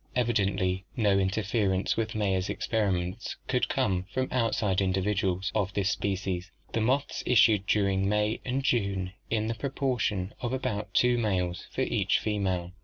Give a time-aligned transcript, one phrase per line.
[0.15, 6.49] Evidently no interference with Mayer's experiments could come from outside individuals of this species.
[6.73, 11.81] The moths issued during May and June in the proportion of about two males for
[11.81, 12.71] each female.